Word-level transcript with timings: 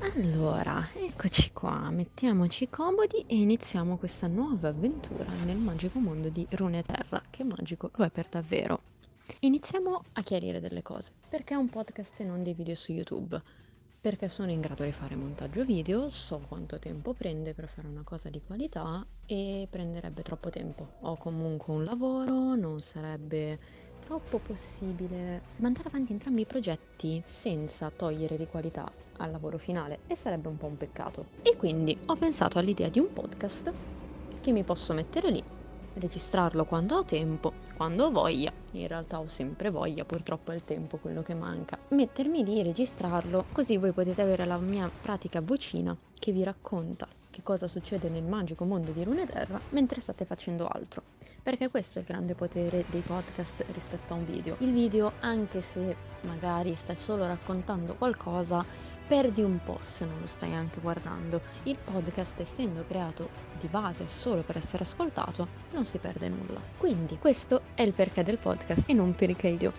Allora, 0.00 0.86
eccoci 0.94 1.52
qua, 1.52 1.90
mettiamoci 1.90 2.68
comodi 2.68 3.24
e 3.26 3.34
iniziamo 3.34 3.98
questa 3.98 4.28
nuova 4.28 4.68
avventura 4.68 5.28
nel 5.44 5.56
magico 5.56 5.98
mondo 5.98 6.28
di 6.28 6.46
Runeterra, 6.50 7.20
che 7.28 7.42
magico 7.42 7.90
lo 7.94 8.04
è 8.04 8.10
per 8.10 8.28
davvero. 8.28 8.80
Iniziamo 9.40 10.02
a 10.12 10.22
chiarire 10.22 10.60
delle 10.60 10.82
cose. 10.82 11.10
Perché 11.28 11.56
un 11.56 11.68
podcast 11.68 12.20
e 12.20 12.24
non 12.24 12.44
dei 12.44 12.54
video 12.54 12.76
su 12.76 12.92
YouTube? 12.92 13.38
Perché 14.00 14.28
sono 14.28 14.52
in 14.52 14.60
grado 14.60 14.84
di 14.84 14.92
fare 14.92 15.16
montaggio 15.16 15.64
video, 15.64 16.08
so 16.08 16.44
quanto 16.46 16.78
tempo 16.78 17.12
prende 17.12 17.52
per 17.52 17.66
fare 17.68 17.88
una 17.88 18.02
cosa 18.04 18.30
di 18.30 18.40
qualità 18.40 19.04
e 19.26 19.66
prenderebbe 19.68 20.22
troppo 20.22 20.48
tempo. 20.48 20.92
Ho 21.00 21.16
comunque 21.16 21.74
un 21.74 21.82
lavoro, 21.84 22.54
non 22.54 22.78
sarebbe 22.78 23.58
troppo 24.08 24.38
possibile 24.38 25.42
mandare 25.56 25.88
avanti 25.88 26.12
entrambi 26.12 26.40
i 26.40 26.46
progetti 26.46 27.22
senza 27.26 27.92
togliere 27.94 28.38
di 28.38 28.46
qualità 28.46 28.90
al 29.18 29.30
lavoro 29.30 29.58
finale 29.58 29.98
e 30.06 30.16
sarebbe 30.16 30.48
un 30.48 30.56
po' 30.56 30.64
un 30.64 30.78
peccato. 30.78 31.26
E 31.42 31.56
quindi 31.58 31.94
ho 32.06 32.16
pensato 32.16 32.58
all'idea 32.58 32.88
di 32.88 33.00
un 33.00 33.12
podcast 33.12 33.70
che 34.40 34.50
mi 34.50 34.64
posso 34.64 34.94
mettere 34.94 35.30
lì, 35.30 35.44
registrarlo 35.92 36.64
quando 36.64 36.96
ho 36.96 37.04
tempo, 37.04 37.52
quando 37.76 38.06
ho 38.06 38.10
voglia. 38.10 38.50
In 38.72 38.86
realtà 38.86 39.20
ho 39.20 39.28
sempre 39.28 39.68
voglia, 39.68 40.06
purtroppo 40.06 40.52
è 40.52 40.54
il 40.54 40.64
tempo 40.64 40.96
quello 40.96 41.20
che 41.20 41.34
manca. 41.34 41.78
Mettermi 41.90 42.42
lì, 42.42 42.62
registrarlo, 42.62 43.44
così 43.52 43.76
voi 43.76 43.92
potete 43.92 44.22
avere 44.22 44.46
la 44.46 44.56
mia 44.56 44.90
pratica 45.02 45.42
vocina 45.42 45.94
che 46.18 46.32
vi 46.32 46.44
racconta 46.44 47.06
che 47.38 47.42
cosa 47.42 47.68
succede 47.68 48.08
nel 48.08 48.24
magico 48.24 48.64
mondo 48.64 48.90
di 48.90 49.04
Runeterra 49.04 49.60
mentre 49.70 50.00
state 50.00 50.24
facendo 50.24 50.66
altro. 50.66 51.02
Perché 51.48 51.70
questo 51.70 51.98
è 51.98 52.02
il 52.02 52.08
grande 52.08 52.34
potere 52.34 52.84
dei 52.88 53.00
podcast 53.00 53.64
rispetto 53.72 54.12
a 54.12 54.16
un 54.16 54.26
video. 54.26 54.56
Il 54.58 54.70
video, 54.70 55.12
anche 55.20 55.62
se 55.62 55.96
magari 56.24 56.74
stai 56.74 56.96
solo 56.96 57.26
raccontando 57.26 57.94
qualcosa, 57.94 58.62
perdi 59.06 59.40
un 59.40 59.58
po' 59.64 59.80
se 59.86 60.04
non 60.04 60.20
lo 60.20 60.26
stai 60.26 60.52
anche 60.52 60.78
guardando. 60.78 61.40
Il 61.62 61.78
podcast, 61.82 62.40
essendo 62.40 62.84
creato 62.86 63.30
di 63.58 63.66
base 63.66 64.08
solo 64.08 64.42
per 64.42 64.58
essere 64.58 64.82
ascoltato, 64.82 65.48
non 65.72 65.86
si 65.86 65.96
perde 65.96 66.28
nulla. 66.28 66.60
Quindi 66.76 67.16
questo 67.16 67.62
è 67.72 67.80
il 67.80 67.94
perché 67.94 68.22
del 68.22 68.36
podcast 68.36 68.86
e 68.86 68.92
non 68.92 69.14
per 69.14 69.30
i 69.30 69.36
video. 69.40 69.72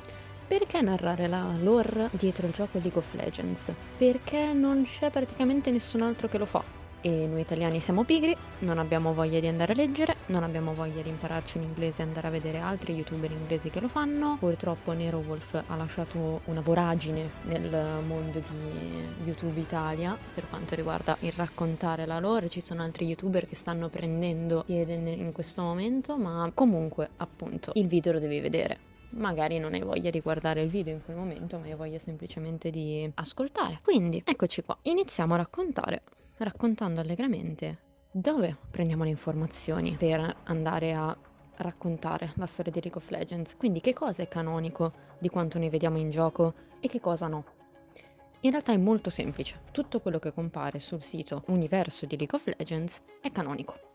Perché 0.47 0.81
narrare 0.81 1.27
la 1.27 1.53
lore 1.55 2.09
dietro 2.13 2.47
il 2.47 2.53
gioco 2.53 2.79
League 2.79 2.97
of 2.97 3.13
Legends? 3.13 3.71
Perché 3.95 4.53
non 4.53 4.85
c'è 4.85 5.11
praticamente 5.11 5.69
nessun 5.69 6.01
altro 6.01 6.27
che 6.27 6.39
lo 6.39 6.47
fa 6.47 6.78
e 7.01 7.27
noi 7.27 7.41
italiani 7.41 7.79
siamo 7.79 8.03
pigri, 8.03 8.35
non 8.59 8.77
abbiamo 8.77 9.13
voglia 9.13 9.39
di 9.39 9.47
andare 9.47 9.73
a 9.73 9.75
leggere, 9.75 10.15
non 10.27 10.43
abbiamo 10.43 10.73
voglia 10.73 11.01
di 11.01 11.09
impararci 11.09 11.57
in 11.57 11.63
inglese 11.63 12.01
e 12.01 12.05
andare 12.05 12.27
a 12.27 12.29
vedere 12.29 12.59
altri 12.59 12.93
youtuber 12.93 13.31
inglesi 13.31 13.69
che 13.69 13.79
lo 13.79 13.87
fanno. 13.87 14.37
Purtroppo 14.39 14.91
Nero 14.93 15.17
Wolf 15.19 15.63
ha 15.65 15.75
lasciato 15.75 16.41
una 16.45 16.61
voragine 16.61 17.29
nel 17.43 18.03
mondo 18.05 18.39
di 18.39 19.25
YouTube 19.25 19.59
Italia 19.59 20.17
per 20.33 20.47
quanto 20.49 20.75
riguarda 20.75 21.17
il 21.21 21.33
raccontare 21.35 22.05
la 22.05 22.19
lore. 22.19 22.49
Ci 22.49 22.61
sono 22.61 22.83
altri 22.83 23.05
youtuber 23.05 23.45
che 23.45 23.55
stanno 23.55 23.89
prendendo 23.89 24.63
piede 24.65 24.93
in 24.93 25.31
questo 25.31 25.61
momento, 25.61 26.17
ma 26.17 26.49
comunque 26.53 27.09
appunto 27.17 27.71
il 27.75 27.87
video 27.87 28.13
lo 28.13 28.19
devi 28.19 28.39
vedere 28.39 28.87
magari 29.11 29.57
non 29.57 29.73
hai 29.73 29.81
voglia 29.81 30.09
di 30.09 30.19
guardare 30.19 30.61
il 30.61 30.69
video 30.69 30.93
in 30.93 31.01
quel 31.03 31.17
momento, 31.17 31.57
ma 31.57 31.65
hai 31.65 31.73
voglia 31.73 31.97
semplicemente 31.97 32.69
di 32.69 33.09
ascoltare. 33.15 33.79
Quindi, 33.83 34.21
eccoci 34.23 34.61
qua, 34.63 34.77
iniziamo 34.83 35.33
a 35.33 35.37
raccontare 35.37 36.01
raccontando 36.43 37.01
allegramente 37.01 37.87
dove 38.11 38.57
prendiamo 38.71 39.03
le 39.03 39.09
informazioni 39.09 39.95
per 39.95 40.37
andare 40.43 40.93
a 40.93 41.15
raccontare 41.57 42.33
la 42.35 42.45
storia 42.45 42.71
di 42.71 42.81
League 42.81 42.99
of 42.99 43.09
Legends. 43.09 43.55
Quindi 43.55 43.81
che 43.81 43.93
cosa 43.93 44.23
è 44.23 44.27
canonico 44.27 44.93
di 45.19 45.29
quanto 45.29 45.57
noi 45.57 45.69
vediamo 45.69 45.97
in 45.97 46.09
gioco 46.09 46.53
e 46.79 46.87
che 46.87 46.99
cosa 46.99 47.27
no. 47.27 47.45
In 48.41 48.51
realtà 48.51 48.71
è 48.71 48.77
molto 48.77 49.09
semplice, 49.09 49.59
tutto 49.71 49.99
quello 49.99 50.17
che 50.17 50.33
compare 50.33 50.79
sul 50.79 51.01
sito 51.01 51.43
universo 51.47 52.05
di 52.05 52.15
League 52.17 52.37
of 52.37 52.45
Legends 52.57 53.01
è 53.19 53.31
canonico 53.31 53.88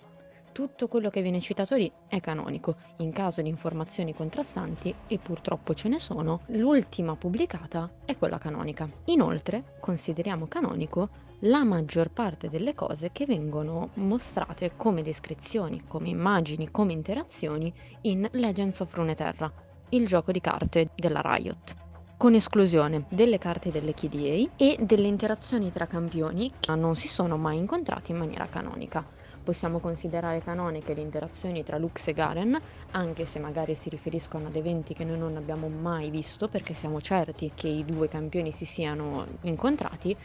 tutto 0.54 0.86
quello 0.86 1.10
che 1.10 1.20
viene 1.20 1.40
citato 1.40 1.74
lì 1.74 1.90
è 2.06 2.20
canonico. 2.20 2.76
In 2.98 3.10
caso 3.10 3.42
di 3.42 3.48
informazioni 3.48 4.14
contrastanti, 4.14 4.94
e 5.08 5.18
purtroppo 5.18 5.74
ce 5.74 5.88
ne 5.88 5.98
sono, 5.98 6.42
l'ultima 6.46 7.16
pubblicata 7.16 7.90
è 8.04 8.16
quella 8.16 8.38
canonica. 8.38 8.88
Inoltre, 9.06 9.74
consideriamo 9.80 10.46
canonico 10.46 11.08
la 11.40 11.64
maggior 11.64 12.10
parte 12.10 12.48
delle 12.48 12.72
cose 12.72 13.10
che 13.10 13.26
vengono 13.26 13.90
mostrate 13.94 14.76
come 14.76 15.02
descrizioni, 15.02 15.82
come 15.88 16.08
immagini, 16.08 16.70
come 16.70 16.92
interazioni 16.92 17.74
in 18.02 18.26
Legends 18.30 18.78
of 18.78 18.94
Runeterra, 18.94 19.52
il 19.88 20.06
gioco 20.06 20.30
di 20.30 20.40
carte 20.40 20.90
della 20.94 21.20
Riot 21.20 21.82
con 22.16 22.32
esclusione 22.32 23.04
delle 23.10 23.38
carte 23.38 23.72
delle 23.72 23.92
KDA 23.92 24.52
e 24.56 24.78
delle 24.80 25.08
interazioni 25.08 25.70
tra 25.70 25.86
campioni 25.86 26.52
che 26.60 26.74
non 26.74 26.94
si 26.94 27.08
sono 27.08 27.36
mai 27.36 27.58
incontrati 27.58 28.12
in 28.12 28.18
maniera 28.18 28.46
canonica. 28.46 29.04
Possiamo 29.44 29.78
considerare 29.78 30.42
canoniche 30.42 30.94
le 30.94 31.02
interazioni 31.02 31.62
tra 31.62 31.76
Lux 31.76 32.06
e 32.06 32.14
Garen, 32.14 32.58
anche 32.92 33.26
se 33.26 33.38
magari 33.38 33.74
si 33.74 33.90
riferiscono 33.90 34.46
ad 34.46 34.56
eventi 34.56 34.94
che 34.94 35.04
noi 35.04 35.18
non 35.18 35.36
abbiamo 35.36 35.68
mai 35.68 36.08
visto, 36.08 36.48
perché 36.48 36.72
siamo 36.72 36.98
certi 37.02 37.52
che 37.54 37.68
i 37.68 37.84
due 37.84 38.08
campioni 38.08 38.50
si 38.52 38.64
siano 38.64 39.26
incontrati, 39.42 40.16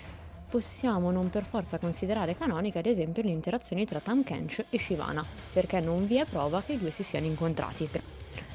possiamo 0.47 1.12
non 1.12 1.30
per 1.30 1.44
forza 1.44 1.78
considerare 1.80 2.38
canoniche 2.38 2.80
ad 2.80 2.85
esempio 2.85 3.22
le 3.22 3.31
interazioni 3.31 3.84
tra 3.84 4.00
Tam 4.00 4.24
Kench 4.24 4.63
e 4.69 4.80
Shivana, 4.80 5.25
perché 5.51 5.81
non 5.81 6.06
vi 6.06 6.16
è 6.16 6.25
prova 6.25 6.62
che 6.62 6.74
i 6.74 6.78
due 6.78 6.90
si 6.90 7.03
siano 7.03 7.25
incontrati. 7.25 7.90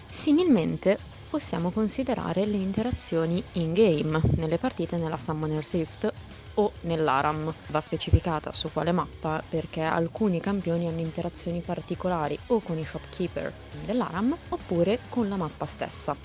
Similmente 0.08 0.98
possiamo 1.28 1.72
considerare 1.72 2.46
le 2.46 2.56
interazioni 2.56 3.44
in 3.52 3.74
game, 3.74 4.18
nelle 4.36 4.56
partite 4.56 4.96
nella 4.96 5.18
Summoner's 5.18 5.72
Rift 5.72 6.10
o 6.54 6.72
nell'ARAM. 6.80 7.52
Va 7.68 7.80
specificata 7.80 8.52
su 8.52 8.70
quale 8.72 8.92
mappa 8.92 9.42
perché 9.48 9.82
alcuni 9.82 10.40
campioni 10.40 10.86
hanno 10.86 11.00
interazioni 11.00 11.60
particolari 11.60 12.38
o 12.48 12.60
con 12.60 12.78
i 12.78 12.84
shopkeeper 12.84 13.52
dell'ARAM 13.84 14.36
oppure 14.48 15.00
con 15.08 15.28
la 15.28 15.36
mappa 15.36 15.66
stessa, 15.66 16.16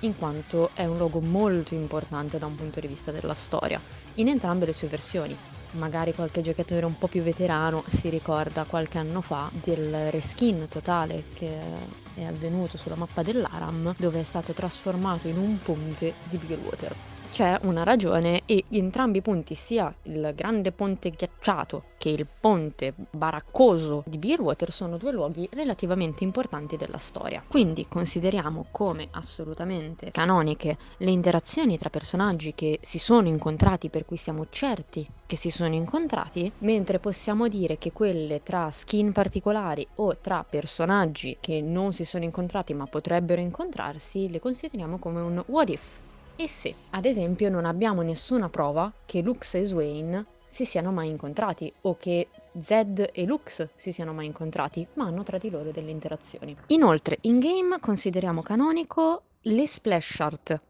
in 0.00 0.16
quanto 0.16 0.70
è 0.74 0.84
un 0.84 0.98
logo 0.98 1.20
molto 1.20 1.74
importante 1.74 2.38
da 2.38 2.46
un 2.46 2.54
punto 2.54 2.80
di 2.80 2.86
vista 2.86 3.10
della 3.10 3.34
storia, 3.34 3.80
in 4.14 4.28
entrambe 4.28 4.66
le 4.66 4.72
sue 4.72 4.88
versioni. 4.88 5.36
Magari 5.72 6.14
qualche 6.14 6.40
giocatore 6.40 6.86
un 6.86 6.96
po' 6.96 7.08
più 7.08 7.20
veterano 7.20 7.84
si 7.88 8.08
ricorda 8.08 8.64
qualche 8.64 8.96
anno 8.96 9.20
fa 9.20 9.50
del 9.52 10.10
reskin 10.10 10.66
totale 10.66 11.24
che 11.34 11.60
è 12.14 12.24
avvenuto 12.24 12.78
sulla 12.78 12.96
mappa 12.96 13.22
dell'Aram 13.22 13.94
dove 13.98 14.20
è 14.20 14.22
stato 14.22 14.54
trasformato 14.54 15.28
in 15.28 15.36
un 15.36 15.58
ponte 15.58 16.14
di 16.22 16.38
Biglewater 16.38 16.96
c'è 17.30 17.58
una 17.62 17.82
ragione 17.82 18.42
e 18.46 18.64
entrambi 18.70 19.18
i 19.18 19.22
punti, 19.22 19.54
sia 19.54 19.94
il 20.04 20.32
grande 20.34 20.72
ponte 20.72 21.10
ghiacciato 21.10 21.84
che 21.98 22.08
il 22.08 22.26
ponte 22.26 22.94
baraccoso 23.10 24.02
di 24.06 24.18
Beerwater, 24.18 24.72
sono 24.72 24.96
due 24.96 25.12
luoghi 25.12 25.48
relativamente 25.52 26.24
importanti 26.24 26.76
della 26.76 26.98
storia. 26.98 27.42
Quindi 27.46 27.86
consideriamo 27.88 28.66
come 28.70 29.08
assolutamente 29.10 30.10
canoniche 30.10 30.76
le 30.98 31.10
interazioni 31.10 31.76
tra 31.76 31.90
personaggi 31.90 32.54
che 32.54 32.78
si 32.82 32.98
sono 32.98 33.28
incontrati, 33.28 33.90
per 33.90 34.04
cui 34.04 34.16
siamo 34.16 34.46
certi 34.50 35.06
che 35.26 35.36
si 35.36 35.50
sono 35.50 35.74
incontrati, 35.74 36.50
mentre 36.58 36.98
possiamo 36.98 37.48
dire 37.48 37.76
che 37.76 37.92
quelle 37.92 38.42
tra 38.42 38.70
skin 38.70 39.12
particolari 39.12 39.86
o 39.96 40.16
tra 40.16 40.44
personaggi 40.48 41.36
che 41.38 41.60
non 41.60 41.92
si 41.92 42.06
sono 42.06 42.24
incontrati 42.24 42.72
ma 42.72 42.86
potrebbero 42.86 43.40
incontrarsi, 43.40 44.30
le 44.30 44.40
consideriamo 44.40 44.98
come 44.98 45.20
un 45.20 45.42
what 45.46 45.68
if 45.68 46.00
e 46.40 46.46
se, 46.46 46.72
ad 46.90 47.04
esempio, 47.04 47.50
non 47.50 47.64
abbiamo 47.64 48.02
nessuna 48.02 48.48
prova 48.48 48.92
che 49.04 49.22
Lux 49.22 49.54
e 49.54 49.64
Swain 49.64 50.24
si 50.46 50.64
siano 50.64 50.92
mai 50.92 51.08
incontrati 51.08 51.70
o 51.80 51.96
che 51.96 52.28
Zed 52.60 53.10
e 53.12 53.24
Lux 53.24 53.68
si 53.74 53.90
siano 53.90 54.12
mai 54.12 54.26
incontrati, 54.26 54.86
ma 54.94 55.06
hanno 55.06 55.24
tra 55.24 55.36
di 55.36 55.50
loro 55.50 55.72
delle 55.72 55.90
interazioni. 55.90 56.56
Inoltre, 56.68 57.18
in 57.22 57.40
game 57.40 57.80
consideriamo 57.80 58.40
canonico 58.40 59.22
le 59.42 59.66
splash 59.66 60.20
art 60.20 60.60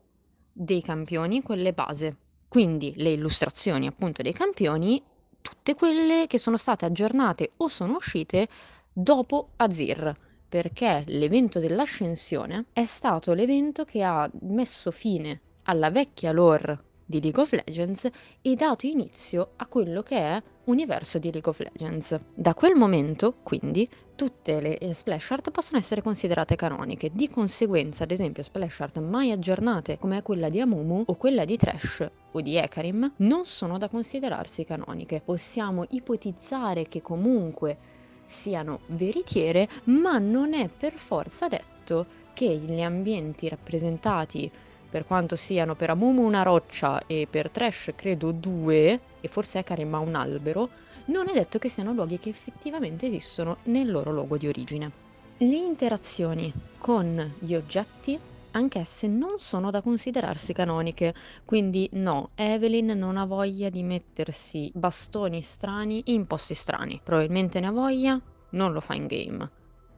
dei 0.50 0.80
campioni, 0.80 1.42
quelle 1.42 1.74
base, 1.74 2.16
quindi 2.48 2.94
le 2.96 3.10
illustrazioni 3.10 3.86
appunto 3.86 4.22
dei 4.22 4.32
campioni, 4.32 5.02
tutte 5.42 5.74
quelle 5.74 6.26
che 6.28 6.38
sono 6.38 6.56
state 6.56 6.86
aggiornate 6.86 7.50
o 7.58 7.68
sono 7.68 7.96
uscite 7.96 8.48
dopo 8.90 9.50
Azir 9.56 10.16
perché 10.48 11.04
l'evento 11.08 11.60
dell'ascensione 11.60 12.64
è 12.72 12.86
stato 12.86 13.34
l'evento 13.34 13.84
che 13.84 14.02
ha 14.02 14.28
messo 14.40 14.90
fine 14.90 15.42
alla 15.68 15.90
vecchia 15.90 16.32
lore 16.32 16.86
di 17.04 17.22
League 17.22 17.40
of 17.40 17.52
Legends 17.52 18.08
e 18.42 18.54
dato 18.54 18.86
inizio 18.86 19.52
a 19.56 19.66
quello 19.66 20.02
che 20.02 20.16
è 20.18 20.42
universo 20.64 21.18
di 21.18 21.30
League 21.30 21.50
of 21.50 21.58
Legends. 21.60 22.18
Da 22.34 22.52
quel 22.52 22.74
momento, 22.74 23.36
quindi, 23.42 23.88
tutte 24.14 24.60
le 24.60 24.92
splash 24.92 25.30
art 25.30 25.50
possono 25.50 25.78
essere 25.78 26.02
considerate 26.02 26.54
canoniche. 26.54 27.10
Di 27.10 27.30
conseguenza, 27.30 28.04
ad 28.04 28.10
esempio, 28.10 28.42
splash 28.42 28.80
art 28.80 28.98
mai 28.98 29.30
aggiornate 29.30 29.98
come 29.98 30.20
quella 30.20 30.50
di 30.50 30.60
Amumu 30.60 31.04
o 31.06 31.14
quella 31.14 31.46
di 31.46 31.56
Trash 31.56 32.10
o 32.32 32.40
di 32.42 32.56
Ekarim 32.56 33.14
non 33.18 33.46
sono 33.46 33.78
da 33.78 33.88
considerarsi 33.88 34.64
canoniche. 34.64 35.22
Possiamo 35.24 35.86
ipotizzare 35.88 36.88
che 36.88 37.00
comunque 37.00 37.78
siano 38.26 38.80
veritiere, 38.88 39.66
ma 39.84 40.18
non 40.18 40.52
è 40.52 40.68
per 40.68 40.92
forza 40.92 41.48
detto 41.48 42.26
che 42.34 42.54
gli 42.56 42.82
ambienti 42.82 43.48
rappresentati 43.48 44.50
per 44.88 45.04
quanto 45.04 45.36
siano 45.36 45.74
per 45.74 45.90
Amumu 45.90 46.22
una 46.22 46.42
roccia 46.42 47.06
e 47.06 47.26
per 47.28 47.50
Trash 47.50 47.92
credo 47.94 48.32
due, 48.32 49.00
e 49.20 49.28
forse 49.28 49.58
Ekarema 49.58 49.98
un 49.98 50.14
albero, 50.14 50.68
non 51.06 51.28
è 51.28 51.32
detto 51.32 51.58
che 51.58 51.68
siano 51.68 51.92
luoghi 51.92 52.18
che 52.18 52.28
effettivamente 52.28 53.06
esistono 53.06 53.58
nel 53.64 53.90
loro 53.90 54.12
luogo 54.12 54.36
di 54.36 54.48
origine. 54.48 54.90
Le 55.38 55.56
interazioni 55.56 56.52
con 56.78 57.34
gli 57.38 57.54
oggetti 57.54 58.18
anch'esse 58.50 59.06
non 59.06 59.38
sono 59.38 59.70
da 59.70 59.82
considerarsi 59.82 60.52
canoniche, 60.52 61.14
quindi 61.44 61.88
no, 61.92 62.30
Evelyn 62.34 62.86
non 62.98 63.16
ha 63.16 63.24
voglia 63.24 63.68
di 63.68 63.82
mettersi 63.82 64.70
bastoni 64.74 65.40
strani 65.40 66.02
in 66.06 66.26
posti 66.26 66.54
strani. 66.54 67.00
Probabilmente 67.02 67.60
ne 67.60 67.66
ha 67.68 67.72
voglia, 67.72 68.20
non 68.50 68.72
lo 68.72 68.80
fa 68.80 68.94
in 68.94 69.06
game. 69.06 69.50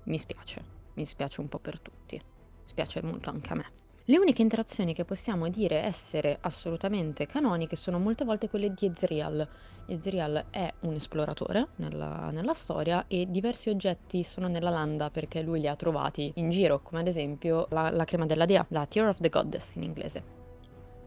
Mi 0.05 0.19
spiace, 0.19 0.63
mi 0.95 1.05
spiace 1.05 1.41
un 1.41 1.49
po' 1.49 1.59
per 1.59 1.81
tutti. 1.81 2.21
Spiace 2.65 3.03
molto 3.03 3.31
anche 3.31 3.53
a 3.53 3.57
me. 3.57 3.80
Le 4.11 4.19
uniche 4.19 4.43
interazioni 4.43 4.93
che 4.93 5.05
possiamo 5.05 5.49
dire 5.49 5.85
essere 5.85 6.39
assolutamente 6.41 7.27
canoniche 7.27 7.77
sono 7.77 8.01
molte 8.01 8.25
volte 8.25 8.49
quelle 8.49 8.75
di 8.75 8.87
Ezreal. 8.87 9.47
Ezreal 9.87 10.47
è 10.51 10.69
un 10.81 10.95
esploratore 10.95 11.69
nella, 11.77 12.31
nella, 12.33 12.53
storia 12.53 13.05
e 13.07 13.31
diversi 13.31 13.71
oggetti 13.71 14.25
sono 14.25 14.49
nella 14.49 14.71
landa 14.71 15.11
perché 15.11 15.43
lui 15.43 15.61
li 15.61 15.69
ha 15.69 15.77
trovati 15.77 16.33
in 16.35 16.51
giro, 16.51 16.81
come 16.83 17.03
ad 17.03 17.07
esempio 17.07 17.69
la, 17.71 17.89
la 17.91 18.03
crema 18.03 18.27
della 18.27 18.47
dea, 18.47 18.67
la 18.71 18.85
Tear 18.85 19.11
of 19.11 19.21
the 19.21 19.29
Goddess 19.29 19.77
in 19.77 19.85
inglese. 19.85 20.25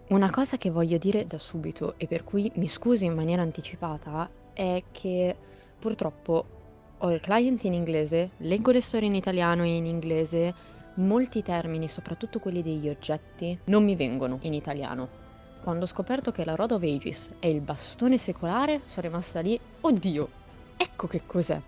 Una 0.07 0.31
cosa 0.31 0.55
che 0.55 0.69
voglio 0.69 0.97
dire 0.97 1.27
da 1.27 1.37
subito 1.37 1.95
e 1.97 2.07
per 2.07 2.23
cui 2.23 2.49
mi 2.55 2.69
scuso 2.69 3.03
in 3.03 3.15
maniera 3.15 3.41
anticipata 3.41 4.29
è 4.53 4.81
che 4.93 5.35
purtroppo 5.77 6.45
ho 6.99 7.11
il 7.11 7.19
client 7.19 7.65
in 7.65 7.73
inglese, 7.73 8.29
leggo 8.37 8.71
le 8.71 8.79
storie 8.79 9.09
in 9.09 9.15
italiano 9.15 9.63
e 9.63 9.75
in 9.75 9.85
inglese 9.85 10.71
molti 10.95 11.41
termini, 11.41 11.87
soprattutto 11.87 12.39
quelli 12.39 12.61
degli 12.61 12.89
oggetti, 12.89 13.59
non 13.65 13.83
mi 13.83 13.95
vengono 13.95 14.39
in 14.41 14.53
italiano. 14.53 15.21
Quando 15.61 15.85
ho 15.85 15.87
scoperto 15.87 16.31
che 16.31 16.43
la 16.43 16.55
Rod 16.55 16.71
of 16.71 16.83
Ages 16.83 17.31
è 17.39 17.47
il 17.47 17.61
bastone 17.61 18.17
secolare, 18.17 18.81
sono 18.87 19.07
rimasta 19.07 19.39
lì, 19.39 19.59
oddio, 19.81 20.29
ecco 20.77 21.07
che 21.07 21.23
cos'è. 21.25 21.59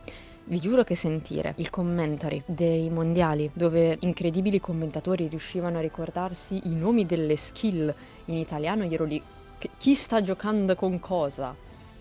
Vi 0.48 0.60
giuro 0.60 0.84
che 0.84 0.96
sentire 0.96 1.54
il 1.58 1.70
commentary 1.70 2.44
dei 2.46 2.90
mondiali, 2.90 3.50
dove 3.54 3.98
incredibili 4.02 4.60
commentatori 4.60 5.28
riuscivano 5.28 5.80
a 5.80 5.82
ricordarsi 5.82 6.62
i 6.66 6.76
nomi 6.76 7.06
delle 7.06 7.36
skill 7.36 7.94
in 8.26 8.38
italiano, 8.38 8.84
io 8.84 8.92
ero 8.92 9.06
lì, 9.06 9.24
chi 9.78 9.96
sta 9.96 10.22
giocando 10.22 10.76
con 10.76 11.00
cosa? 11.00 11.56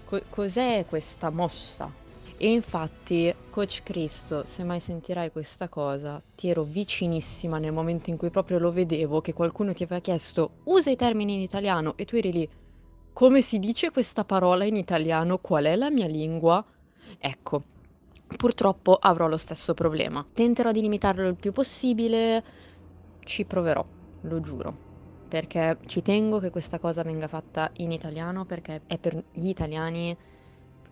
Co- 0.05 0.23
cos'è 0.29 0.85
questa 0.87 1.31
mossa? 1.31 2.04
E 2.45 2.53
infatti, 2.53 3.35
Coach 3.49 3.83
Cristo, 3.83 4.45
se 4.45 4.65
mai 4.65 4.79
sentirai 4.79 5.33
questa 5.33 5.71
cosa, 5.71 6.23
ti 6.35 6.51
ero 6.51 6.63
vicinissima 6.63 7.57
nel 7.57 7.73
momento 7.73 8.11
in 8.11 8.19
cui 8.19 8.29
proprio 8.29 8.59
lo 8.59 8.71
vedevo 8.71 9.23
che 9.23 9.33
qualcuno 9.33 9.73
ti 9.73 9.85
aveva 9.85 10.03
chiesto 10.03 10.57
usa 10.65 10.91
i 10.91 10.95
termini 10.95 11.33
in 11.33 11.41
italiano 11.41 11.97
e 11.97 12.05
tu 12.05 12.17
eri 12.17 12.33
lì. 12.33 12.51
Come 13.15 13.41
si 13.41 13.59
dice 13.59 13.91
questa 13.91 14.27
parola 14.27 14.67
in 14.67 14.77
italiano? 14.77 15.39
Qual 15.39 15.65
è 15.65 15.75
la 15.75 15.89
mia 15.89 16.07
lingua? 16.07 16.63
Ecco, 17.19 17.63
purtroppo 18.37 18.93
avrò 18.95 19.27
lo 19.27 19.39
stesso 19.39 19.73
problema. 19.73 20.23
Tenterò 20.31 20.71
di 20.71 20.83
limitarlo 20.83 21.27
il 21.27 21.37
più 21.37 21.51
possibile, 21.51 22.45
ci 23.21 23.47
proverò, 23.47 23.83
lo 24.21 24.41
giuro. 24.41 24.81
Perché 25.29 25.79
ci 25.87 26.03
tengo 26.03 26.41
che 26.41 26.51
questa 26.51 26.79
cosa 26.79 27.03
venga 27.03 27.27
fatta 27.27 27.71
in 27.77 27.91
italiano 27.91 28.45
perché 28.45 28.83
è 28.87 28.99
per 28.99 29.25
gli 29.33 29.49
italiani 29.49 30.15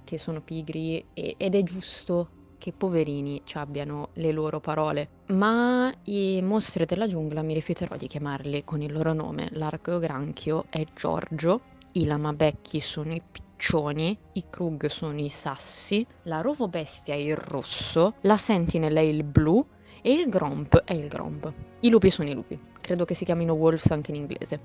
che 0.05 0.19
sono 0.19 0.41
pigri 0.41 1.05
e, 1.15 1.35
ed 1.37 1.55
è 1.55 1.63
giusto 1.63 2.29
che 2.63 2.73
poverini 2.73 3.43
ci 3.45 3.59
abbiano 3.59 4.11
le 4.15 4.31
loro 4.31 4.61
parole. 4.61 5.09
Ma 5.29 5.93
i 6.05 6.41
mostri 6.43 6.85
della 6.85 7.09
giungla 7.09 7.43
mi 7.43 7.55
rifiuterò 7.55 7.97
di 7.97 8.07
chiamarli 8.07 8.63
con 8.63 8.81
il 8.81 8.93
loro 8.93 9.13
nome. 9.13 9.49
L'arco 9.53 9.99
granchio 9.99 10.67
è 10.69 10.85
Giorgio, 10.95 11.63
i 11.95 12.05
lamabecchi 12.05 12.79
sono 12.79 13.13
i 13.13 13.21
piccioni, 13.21 14.17
i 14.35 14.45
krug 14.49 14.87
sono 14.87 15.19
i 15.19 15.29
sassi, 15.29 16.07
la 16.23 16.41
rovo 16.41 16.69
bestia 16.69 17.15
è 17.15 17.17
il 17.17 17.37
rosso, 17.37 18.15
la 18.21 18.37
sentinel 18.37 18.95
è 18.95 19.01
il 19.01 19.25
blu 19.25 19.67
e 20.01 20.13
il 20.13 20.29
gromp 20.29 20.85
è 20.85 20.93
il 20.93 21.09
gromp. 21.09 21.53
I 21.81 21.89
lupi 21.89 22.11
sono 22.11 22.29
i 22.29 22.35
lupi. 22.35 22.57
Credo 22.81 23.05
che 23.05 23.15
si 23.15 23.25
chiamino 23.25 23.55
wolves 23.55 23.91
anche 23.91 24.13
in 24.13 24.19
inglese. 24.19 24.61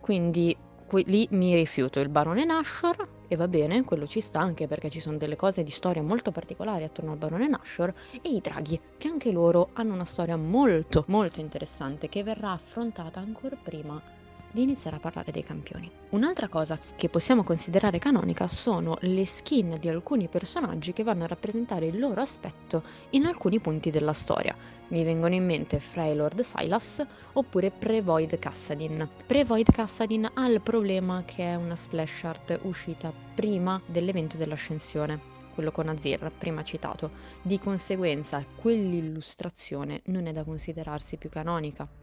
Quindi 0.00 0.54
qui, 0.88 1.04
lì 1.06 1.28
mi 1.32 1.54
rifiuto 1.54 2.00
il 2.00 2.08
barone 2.08 2.44
Nashor 2.44 3.08
e 3.28 3.36
va 3.36 3.46
bene, 3.46 3.84
quello 3.84 4.06
ci 4.06 4.20
sta 4.20 4.40
anche 4.40 4.66
perché 4.66 4.88
ci 4.88 5.00
sono 5.00 5.18
delle 5.18 5.36
cose 5.36 5.62
di 5.62 5.70
storia 5.70 6.02
molto 6.02 6.32
particolari 6.32 6.82
attorno 6.82 7.12
al 7.12 7.18
barone 7.18 7.46
Nashor 7.46 7.92
e 8.22 8.30
i 8.30 8.40
draghi, 8.40 8.80
che 8.96 9.08
anche 9.08 9.30
loro 9.30 9.68
hanno 9.74 9.92
una 9.92 10.06
storia 10.06 10.36
molto 10.36 11.04
molto 11.08 11.40
interessante 11.40 12.08
che 12.08 12.22
verrà 12.22 12.52
affrontata 12.52 13.20
ancora 13.20 13.56
prima 13.62 14.02
di 14.50 14.62
iniziare 14.62 14.96
a 14.96 15.00
parlare 15.00 15.32
dei 15.32 15.42
campioni. 15.42 15.90
Un'altra 16.10 16.48
cosa 16.48 16.78
che 16.96 17.08
possiamo 17.08 17.44
considerare 17.44 17.98
canonica 17.98 18.48
sono 18.48 18.96
le 19.00 19.26
skin 19.26 19.76
di 19.78 19.88
alcuni 19.88 20.28
personaggi 20.28 20.92
che 20.92 21.02
vanno 21.02 21.24
a 21.24 21.28
rappresentare 21.28 21.86
il 21.86 21.98
loro 21.98 22.20
aspetto 22.20 22.82
in 23.10 23.26
alcuni 23.26 23.60
punti 23.60 23.90
della 23.90 24.12
storia. 24.12 24.56
Mi 24.88 25.04
vengono 25.04 25.34
in 25.34 25.44
mente 25.44 25.80
Freylord 25.80 26.40
Silas 26.40 27.04
oppure 27.34 27.70
Prevoid 27.70 28.38
Cassadin. 28.38 29.06
Prevoid 29.26 29.70
Cassadin 29.70 30.30
ha 30.32 30.46
il 30.48 30.60
problema 30.62 31.24
che 31.24 31.44
è 31.44 31.54
una 31.54 31.76
splash 31.76 32.24
art 32.24 32.60
uscita 32.62 33.12
prima 33.34 33.80
dell'evento 33.86 34.36
dell'ascensione 34.36 35.36
quello 35.58 35.72
con 35.72 35.88
Azir, 35.88 36.30
prima 36.38 36.62
citato. 36.62 37.10
Di 37.42 37.58
conseguenza, 37.58 38.44
quell'illustrazione 38.44 40.02
non 40.04 40.28
è 40.28 40.32
da 40.32 40.44
considerarsi 40.44 41.16
più 41.16 41.28
canonica 41.30 41.97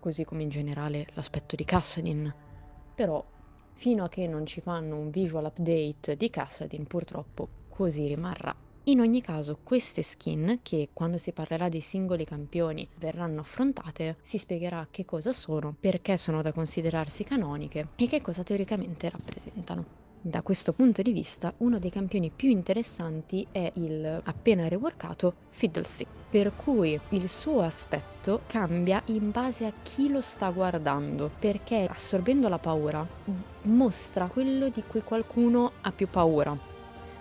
così 0.00 0.24
come 0.24 0.42
in 0.42 0.48
generale 0.48 1.06
l'aspetto 1.14 1.56
di 1.56 1.64
Cassadin. 1.64 2.32
Però 2.94 3.24
fino 3.74 4.04
a 4.04 4.08
che 4.08 4.26
non 4.26 4.46
ci 4.46 4.60
fanno 4.60 4.96
un 4.96 5.10
visual 5.10 5.44
update 5.44 6.16
di 6.16 6.30
Cassadin 6.30 6.86
purtroppo 6.86 7.48
così 7.68 8.06
rimarrà. 8.06 8.54
In 8.88 9.00
ogni 9.00 9.20
caso, 9.20 9.58
queste 9.62 10.02
skin, 10.02 10.60
che 10.62 10.88
quando 10.94 11.18
si 11.18 11.32
parlerà 11.32 11.68
dei 11.68 11.82
singoli 11.82 12.24
campioni 12.24 12.88
verranno 12.96 13.40
affrontate, 13.40 14.16
si 14.22 14.38
spiegherà 14.38 14.88
che 14.90 15.04
cosa 15.04 15.30
sono, 15.32 15.76
perché 15.78 16.16
sono 16.16 16.40
da 16.40 16.52
considerarsi 16.52 17.22
canoniche 17.22 17.88
e 17.96 18.06
che 18.08 18.22
cosa 18.22 18.42
teoricamente 18.42 19.10
rappresentano. 19.10 19.84
Da 20.20 20.40
questo 20.40 20.72
punto 20.72 21.02
di 21.02 21.12
vista, 21.12 21.52
uno 21.58 21.78
dei 21.78 21.90
campioni 21.90 22.30
più 22.34 22.48
interessanti 22.48 23.46
è 23.52 23.70
il 23.74 24.20
appena 24.24 24.66
reworkato 24.66 25.34
Fiddlestick, 25.50 26.17
per 26.28 26.54
cui 26.54 27.00
il 27.10 27.28
suo 27.28 27.62
aspetto 27.62 28.42
cambia 28.46 29.02
in 29.06 29.30
base 29.30 29.64
a 29.66 29.72
chi 29.82 30.08
lo 30.10 30.20
sta 30.20 30.50
guardando, 30.50 31.30
perché 31.38 31.86
assorbendo 31.88 32.48
la 32.48 32.58
paura 32.58 33.06
mostra 33.62 34.26
quello 34.26 34.68
di 34.68 34.82
cui 34.86 35.02
qualcuno 35.02 35.72
ha 35.80 35.92
più 35.92 36.08
paura. 36.08 36.76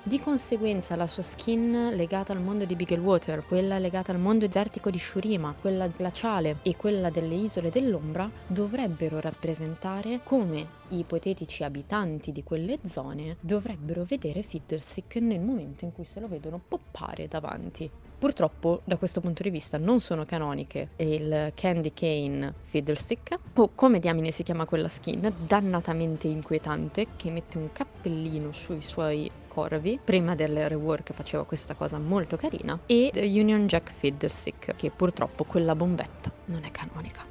Di 0.08 0.22
conseguenza 0.22 0.96
la 0.96 1.06
sua 1.06 1.22
skin 1.22 1.90
legata 1.94 2.32
al 2.32 2.42
mondo 2.42 2.64
di 2.64 2.78
Bigglewater, 2.78 3.46
quella 3.46 3.78
legata 3.78 4.14
al 4.14 4.20
mondo 4.20 4.46
desertico 4.46 4.90
di 4.90 5.00
Shurima, 5.00 5.54
quella 5.60 5.88
glaciale 5.88 6.60
e 6.62 6.78
quella 6.78 7.10
delle 7.10 7.36
isole 7.36 7.70
dell'ombra 7.70 8.32
dovrebbero 8.48 9.20
rappresentare 9.20 10.22
come 10.24 10.68
i 10.90 11.00
ipotetici 11.00 11.66
abitanti 11.66 12.32
di 12.32 12.42
quelle 12.42 12.80
zone 12.86 13.36
dovrebbero 13.42 14.06
vedere 14.06 14.44
Fiddlestick 14.44 15.18
nel 15.18 15.42
momento 15.42 15.84
in 15.84 15.92
cui 15.92 16.06
se 16.06 16.22
lo 16.22 16.30
vedono 16.30 16.62
poppare 16.66 17.28
davanti. 17.28 17.92
Purtroppo 18.20 18.82
da 18.84 18.98
questo 18.98 19.22
punto 19.22 19.44
di 19.44 19.52
vista 19.52 19.78
non 19.78 20.00
sono 20.00 20.26
canoniche 20.26 20.90
il 20.98 21.52
Candy 21.54 21.94
Cane 21.94 22.52
Fiddlestick 22.64 23.38
o 23.54 23.72
come 23.76 24.00
diamine 24.00 24.32
si 24.32 24.42
chiama 24.42 24.66
quella 24.66 24.88
skin 24.88 25.32
dannatamente 25.46 26.28
inquietante 26.28 27.10
che 27.16 27.30
mette 27.30 27.60
un 27.60 27.72
cappellino 27.72 28.52
sui 28.54 28.82
suoi 28.82 29.30
corvi 29.48 30.00
prima 30.04 30.34
del 30.34 30.68
rework 30.68 31.14
faceva 31.14 31.46
questa 31.46 31.76
cosa 31.76 32.00
molto 32.00 32.38
carina 32.38 32.80
e 32.88 33.12
Union 33.14 33.68
Jack 33.68 33.92
Fiddlestick 33.92 34.76
che 34.76 34.90
purtroppo 34.90 35.44
quella 35.44 35.76
bombetta 35.76 36.32
non 36.46 36.64
è 36.64 36.72
canonica 36.72 37.24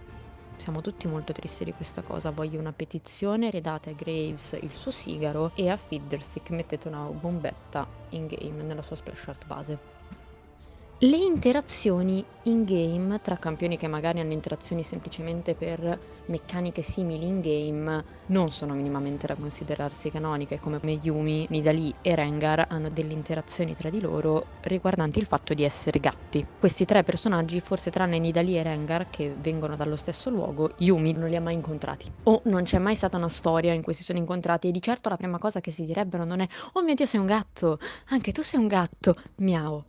siamo 0.56 0.82
tutti 0.82 1.06
molto 1.06 1.32
tristi 1.32 1.64
di 1.64 1.72
questa 1.72 2.02
cosa. 2.02 2.30
Voglio 2.30 2.58
una 2.58 2.72
petizione, 2.72 3.50
redate 3.50 3.90
a 3.90 3.92
Graves 3.92 4.58
il 4.60 4.74
suo 4.74 4.90
sigaro 4.90 5.52
e 5.54 5.68
a 5.68 5.76
Fiddlestick 5.76 6.50
mettete 6.50 6.88
una 6.88 7.02
bombetta 7.02 7.86
in 8.10 8.26
game 8.26 8.62
nella 8.62 8.82
sua 8.82 8.96
splash 8.96 9.28
art 9.28 9.46
base. 9.46 9.95
Le 11.00 11.18
interazioni 11.18 12.26
in 12.44 12.64
game 12.64 13.20
tra 13.20 13.36
campioni 13.36 13.76
che 13.76 13.86
magari 13.86 14.18
hanno 14.20 14.32
interazioni 14.32 14.82
semplicemente 14.82 15.54
per 15.54 16.00
meccaniche 16.28 16.80
simili 16.80 17.26
in 17.26 17.40
game 17.42 18.02
non 18.28 18.48
sono 18.48 18.72
minimamente 18.72 19.26
da 19.26 19.36
considerarsi 19.36 20.08
canoniche 20.08 20.58
come 20.58 20.80
Yumi, 20.92 21.46
Nidalee 21.50 21.96
e 22.00 22.14
Rengar 22.14 22.64
hanno 22.70 22.88
delle 22.88 23.12
interazioni 23.12 23.76
tra 23.76 23.90
di 23.90 24.00
loro 24.00 24.46
riguardanti 24.62 25.18
il 25.18 25.26
fatto 25.26 25.52
di 25.52 25.64
essere 25.64 26.00
gatti. 26.00 26.48
Questi 26.58 26.86
tre 26.86 27.02
personaggi, 27.02 27.60
forse 27.60 27.90
tranne 27.90 28.18
Nidalee 28.18 28.60
e 28.60 28.62
Rengar 28.62 29.10
che 29.10 29.34
vengono 29.36 29.76
dallo 29.76 29.96
stesso 29.96 30.30
luogo, 30.30 30.70
Yumi 30.78 31.12
non 31.12 31.28
li 31.28 31.36
ha 31.36 31.42
mai 31.42 31.52
incontrati. 31.52 32.10
O 32.22 32.40
non 32.46 32.62
c'è 32.62 32.78
mai 32.78 32.94
stata 32.94 33.18
una 33.18 33.28
storia 33.28 33.74
in 33.74 33.82
cui 33.82 33.92
si 33.92 34.02
sono 34.02 34.18
incontrati 34.18 34.68
e 34.68 34.70
di 34.70 34.80
certo 34.80 35.10
la 35.10 35.18
prima 35.18 35.36
cosa 35.36 35.60
che 35.60 35.70
si 35.70 35.84
direbbero 35.84 36.24
non 36.24 36.40
è 36.40 36.46
"Oh 36.72 36.82
mio 36.82 36.94
Dio, 36.94 37.04
sei 37.04 37.20
un 37.20 37.26
gatto! 37.26 37.78
Anche 38.08 38.32
tu 38.32 38.40
sei 38.40 38.60
un 38.60 38.66
gatto! 38.66 39.14
Miau!" 39.36 39.84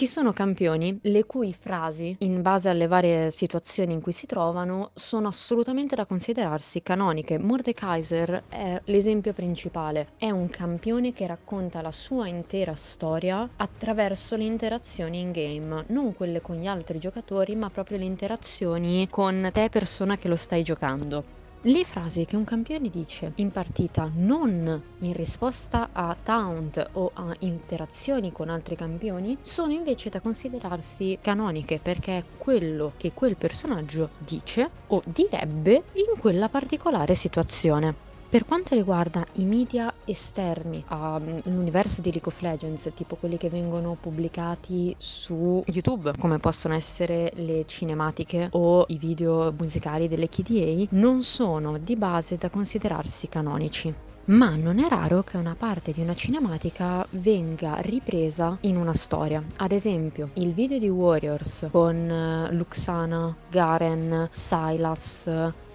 Ci 0.00 0.06
sono 0.06 0.32
campioni 0.32 0.98
le 1.02 1.26
cui 1.26 1.52
frasi, 1.52 2.16
in 2.20 2.40
base 2.40 2.70
alle 2.70 2.86
varie 2.86 3.30
situazioni 3.30 3.92
in 3.92 4.00
cui 4.00 4.12
si 4.12 4.24
trovano, 4.24 4.92
sono 4.94 5.28
assolutamente 5.28 5.94
da 5.94 6.06
considerarsi 6.06 6.82
canoniche. 6.82 7.36
Mordekaiser 7.38 8.46
è 8.48 8.80
l'esempio 8.86 9.34
principale. 9.34 10.08
È 10.16 10.30
un 10.30 10.48
campione 10.48 11.12
che 11.12 11.26
racconta 11.26 11.82
la 11.82 11.92
sua 11.92 12.28
intera 12.28 12.74
storia 12.76 13.46
attraverso 13.56 14.36
le 14.36 14.44
interazioni 14.44 15.20
in 15.20 15.32
game, 15.32 15.84
non 15.88 16.14
quelle 16.14 16.40
con 16.40 16.56
gli 16.56 16.66
altri 16.66 16.98
giocatori, 16.98 17.54
ma 17.54 17.68
proprio 17.68 17.98
le 17.98 18.06
interazioni 18.06 19.06
con 19.10 19.50
te 19.52 19.68
persona 19.68 20.16
che 20.16 20.28
lo 20.28 20.36
stai 20.36 20.62
giocando. 20.62 21.26
Le 21.64 21.84
frasi 21.84 22.24
che 22.24 22.36
un 22.36 22.44
campione 22.44 22.88
dice 22.88 23.32
in 23.36 23.50
partita 23.50 24.10
non 24.14 24.82
in 25.00 25.12
risposta 25.12 25.90
a 25.92 26.18
taunt 26.20 26.82
o 26.92 27.10
a 27.14 27.34
interazioni 27.40 28.32
con 28.32 28.48
altri 28.48 28.76
campioni 28.76 29.38
sono 29.42 29.72
invece 29.72 30.08
da 30.08 30.22
considerarsi 30.22 31.18
canoniche 31.20 31.78
perché 31.78 32.16
è 32.16 32.24
quello 32.34 32.94
che 32.96 33.12
quel 33.12 33.36
personaggio 33.36 34.12
dice 34.16 34.72
o 34.86 35.02
direbbe 35.04 35.84
in 35.92 36.18
quella 36.18 36.48
particolare 36.48 37.14
situazione. 37.14 38.09
Per 38.30 38.44
quanto 38.44 38.76
riguarda 38.76 39.24
i 39.38 39.44
media 39.44 39.92
esterni 40.04 40.84
all'universo 40.86 42.00
di 42.00 42.12
League 42.12 42.30
of 42.30 42.40
Legends, 42.42 42.88
tipo 42.94 43.16
quelli 43.16 43.36
che 43.36 43.48
vengono 43.48 43.96
pubblicati 44.00 44.94
su 44.98 45.60
YouTube, 45.66 46.12
come 46.16 46.38
possono 46.38 46.74
essere 46.74 47.32
le 47.34 47.66
cinematiche 47.66 48.46
o 48.52 48.84
i 48.86 48.98
video 48.98 49.52
musicali 49.58 50.06
delle 50.06 50.28
KDA, 50.28 50.86
non 50.90 51.24
sono 51.24 51.76
di 51.78 51.96
base 51.96 52.36
da 52.36 52.50
considerarsi 52.50 53.28
canonici 53.28 53.92
ma 54.26 54.54
non 54.54 54.78
è 54.78 54.88
raro 54.88 55.24
che 55.24 55.36
una 55.36 55.56
parte 55.58 55.90
di 55.90 56.02
una 56.02 56.14
cinematica 56.14 57.04
venga 57.10 57.78
ripresa 57.80 58.58
in 58.60 58.76
una 58.76 58.94
storia. 58.94 59.42
Ad 59.56 59.72
esempio, 59.72 60.30
il 60.34 60.52
video 60.52 60.78
di 60.78 60.88
Warriors 60.88 61.66
con 61.72 61.96
eh, 62.08 62.52
Luxana, 62.52 63.34
Garen, 63.48 64.28
Silas, 64.30 65.28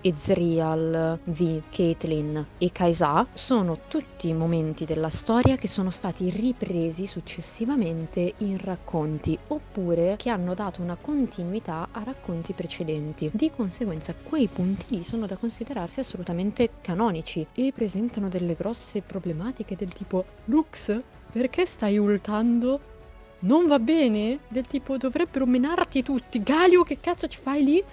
Ezreal, 0.05 1.17
V, 1.23 1.61
Caitlyn 1.71 2.45
e 2.59 2.71
Kaisa 2.71 3.25
sono 3.33 3.79
tutti 3.87 4.31
momenti 4.33 4.85
della 4.85 5.09
storia 5.09 5.55
che 5.55 5.67
sono 5.67 5.89
stati 5.89 6.29
ripresi 6.29 7.07
successivamente 7.07 8.35
in 8.37 8.59
racconti 8.59 9.35
oppure 9.47 10.13
che 10.17 10.29
hanno 10.29 10.53
dato 10.53 10.83
una 10.83 10.95
continuità 10.95 11.87
a 11.91 12.03
racconti 12.03 12.53
precedenti. 12.53 13.31
Di 13.33 13.49
conseguenza 13.49 14.13
quei 14.13 14.45
punti 14.45 14.85
lì 14.89 15.03
sono 15.03 15.25
da 15.25 15.37
considerarsi 15.37 16.01
assolutamente 16.01 16.69
canonici 16.81 17.43
e 17.55 17.73
presentano 17.73 18.29
delle 18.29 18.53
grosse 18.53 19.01
problematiche 19.01 19.75
del 19.75 19.91
tipo 19.91 20.23
Lux, 20.45 20.95
perché 21.31 21.65
stai 21.65 21.97
ultando? 21.97 22.93
Non 23.39 23.65
va 23.65 23.79
bene? 23.79 24.37
Del 24.49 24.67
tipo 24.67 24.97
dovrebbero 24.97 25.47
menarti 25.47 26.03
tutti. 26.03 26.43
Galio, 26.43 26.83
che 26.83 26.99
cazzo 26.99 27.25
ci 27.25 27.39
fai 27.39 27.63
lì? 27.63 27.83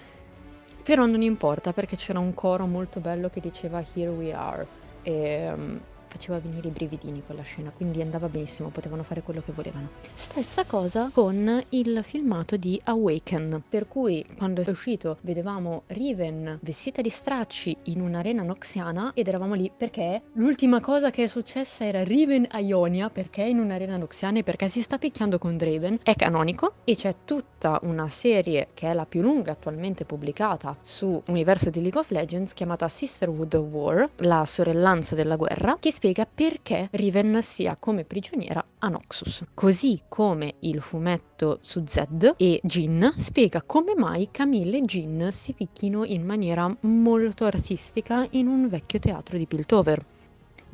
Però 0.82 1.06
non 1.06 1.22
importa 1.22 1.72
perché 1.72 1.96
c'era 1.96 2.18
un 2.18 2.34
coro 2.34 2.66
molto 2.66 3.00
bello 3.00 3.28
che 3.28 3.40
diceva 3.40 3.84
Here 3.94 4.10
we 4.10 4.32
are 4.32 4.68
e 5.02 5.50
um, 5.52 5.80
faceva 6.12 6.38
venire 6.38 6.69
i 6.69 6.71
brividini 6.71 7.23
quella 7.25 7.42
scena, 7.42 7.73
quindi 7.75 8.02
andava 8.02 8.28
benissimo, 8.28 8.69
potevano 8.69 9.02
fare 9.02 9.23
quello 9.23 9.40
che 9.40 9.52
volevano. 9.52 9.88
Stessa 10.12 10.64
cosa 10.64 11.11
con 11.12 11.62
il 11.71 12.00
filmato 12.02 12.57
di 12.57 12.78
Awaken, 12.85 13.62
per 13.66 13.88
cui 13.88 14.25
quando 14.37 14.62
è 14.62 14.69
uscito 14.69 15.16
vedevamo 15.23 15.85
Riven 15.87 16.59
vestita 16.61 17.00
di 17.00 17.09
stracci 17.09 17.75
in 17.85 18.00
un'arena 18.02 18.42
noxiana 18.42 19.12
ed 19.14 19.28
eravamo 19.28 19.54
lì 19.54 19.71
perché 19.75 20.23
l'ultima 20.35 20.81
cosa 20.81 21.11
che 21.11 21.25
è 21.25 21.26
successa 21.26 21.85
era 21.87 22.04
Riven 22.04 22.47
a 22.50 22.59
Ionia 22.59 23.09
perché 23.09 23.42
in 23.42 23.59
un'arena 23.59 23.97
noxiana 23.97 24.38
e 24.38 24.42
perché 24.42 24.69
si 24.69 24.83
sta 24.83 24.99
picchiando 24.99 25.38
con 25.38 25.57
Draven, 25.57 26.00
è 26.02 26.14
canonico 26.14 26.75
e 26.85 26.95
c'è 26.95 27.14
tutta 27.25 27.78
una 27.83 28.09
serie 28.09 28.69
che 28.75 28.90
è 28.90 28.92
la 28.92 29.07
più 29.07 29.23
lunga 29.23 29.52
attualmente 29.52 30.04
pubblicata 30.04 30.76
su 30.83 31.21
universo 31.26 31.71
di 31.71 31.81
League 31.81 31.99
of 31.99 32.11
Legends 32.11 32.52
chiamata 32.52 32.88
Sisterhood 32.88 33.54
of 33.54 33.66
War, 33.71 34.11
la 34.16 34.45
sorellanza 34.45 35.14
della 35.14 35.37
guerra, 35.37 35.76
che 35.78 35.92
perché 36.26 36.88
Riven 36.90 37.38
sia 37.42 37.76
come 37.78 38.04
prigioniera 38.04 38.62
a 38.78 38.88
Noxus. 38.88 39.44
Così 39.54 40.00
come 40.09 40.56
il 40.61 40.80
fumetto 40.80 41.59
su 41.61 41.85
Zed 41.87 42.35
e 42.38 42.61
Jin 42.64 43.12
spiega 43.16 43.62
come 43.62 43.94
mai 43.94 44.28
Camille 44.32 44.78
e 44.78 44.82
Jin 44.82 45.28
si 45.30 45.52
picchino 45.52 46.04
in 46.04 46.25
maniera 46.25 46.76
molto 46.80 47.44
artistica 47.44 48.26
in 48.30 48.49
un 48.49 48.68
vecchio 48.68 48.99
teatro 48.99 49.38
di 49.38 49.47
Piltover. 49.47 50.04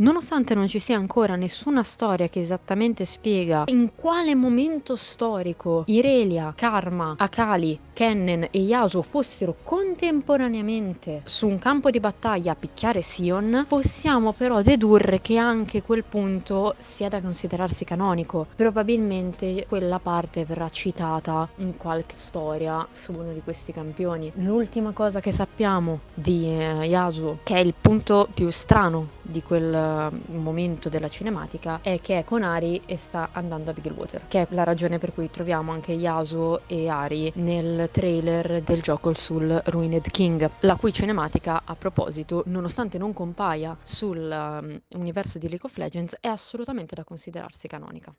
Nonostante 0.00 0.54
non 0.54 0.68
ci 0.68 0.78
sia 0.78 0.96
ancora 0.96 1.34
nessuna 1.34 1.82
storia 1.82 2.28
che 2.28 2.38
esattamente 2.38 3.04
spiega 3.04 3.64
in 3.66 3.90
quale 3.96 4.36
momento 4.36 4.94
storico 4.94 5.82
Irelia, 5.86 6.52
Karma, 6.54 7.16
Akali, 7.18 7.76
Kennen 7.92 8.46
e 8.52 8.60
Yasuo 8.60 9.02
fossero 9.02 9.56
contemporaneamente 9.64 11.22
su 11.24 11.48
un 11.48 11.58
campo 11.58 11.90
di 11.90 11.98
battaglia 11.98 12.52
a 12.52 12.54
picchiare 12.54 13.02
Sion, 13.02 13.64
possiamo 13.66 14.32
però 14.34 14.62
dedurre 14.62 15.20
che 15.20 15.36
anche 15.36 15.82
quel 15.82 16.04
punto 16.04 16.76
sia 16.78 17.08
da 17.08 17.20
considerarsi 17.20 17.84
canonico. 17.84 18.46
Probabilmente 18.54 19.66
quella 19.66 19.98
parte 19.98 20.44
verrà 20.44 20.68
citata 20.68 21.48
in 21.56 21.76
qualche 21.76 22.14
storia 22.14 22.86
su 22.92 23.10
uno 23.10 23.32
di 23.32 23.40
questi 23.42 23.72
campioni. 23.72 24.30
L'ultima 24.36 24.92
cosa 24.92 25.18
che 25.18 25.32
sappiamo 25.32 25.98
di 26.14 26.44
eh, 26.46 26.84
Yasuo, 26.84 27.40
che 27.42 27.56
è 27.56 27.58
il 27.58 27.74
punto 27.74 28.28
più 28.32 28.48
strano 28.50 29.16
di 29.28 29.42
quel 29.42 30.22
momento 30.26 30.88
della 30.88 31.08
cinematica 31.08 31.80
è 31.82 32.00
che 32.00 32.18
è 32.18 32.24
con 32.24 32.42
Ari 32.42 32.82
e 32.86 32.96
sta 32.96 33.28
andando 33.32 33.70
a 33.70 33.74
Big 33.74 33.92
Water, 33.94 34.26
che 34.26 34.42
è 34.42 34.46
la 34.50 34.64
ragione 34.64 34.98
per 34.98 35.12
cui 35.12 35.30
troviamo 35.30 35.72
anche 35.72 35.92
Yasuo 35.92 36.62
e 36.66 36.88
Ari 36.88 37.32
nel 37.36 37.90
trailer 37.92 38.62
del 38.62 38.80
gioco 38.80 39.12
sul 39.14 39.62
Ruined 39.66 40.10
King, 40.10 40.50
la 40.60 40.76
cui 40.76 40.92
cinematica, 40.92 41.62
a 41.64 41.76
proposito, 41.76 42.42
nonostante 42.46 42.96
non 42.98 43.12
compaia 43.12 43.76
sull'universo 43.82 45.36
um, 45.36 45.40
di 45.40 45.48
League 45.48 45.68
of 45.68 45.76
Legends, 45.76 46.16
è 46.20 46.28
assolutamente 46.28 46.94
da 46.94 47.04
considerarsi 47.04 47.68
canonica. 47.68 48.14